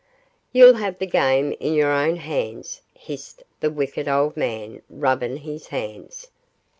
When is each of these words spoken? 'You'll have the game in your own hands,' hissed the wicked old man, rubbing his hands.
'You'll 0.51 0.73
have 0.77 0.97
the 0.97 1.05
game 1.05 1.55
in 1.59 1.75
your 1.75 1.91
own 1.91 2.15
hands,' 2.15 2.81
hissed 2.95 3.43
the 3.59 3.69
wicked 3.69 4.07
old 4.07 4.35
man, 4.35 4.81
rubbing 4.89 5.37
his 5.37 5.67
hands. 5.67 6.29